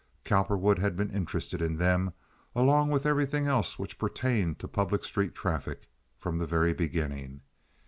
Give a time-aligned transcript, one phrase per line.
[0.23, 2.11] Cowperwood had been interested in them,
[2.55, 7.41] along with everything else which pertained to public street traffic, from the very beginning.